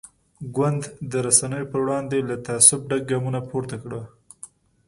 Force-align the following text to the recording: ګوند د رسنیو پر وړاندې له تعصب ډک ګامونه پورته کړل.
ګوند 0.55 0.81
د 1.11 1.13
رسنیو 1.27 1.69
پر 1.71 1.79
وړاندې 1.83 2.17
له 2.29 2.35
تعصب 2.47 2.79
ډک 2.89 3.01
ګامونه 3.09 3.39
پورته 3.49 3.75
کړل. 3.83 4.03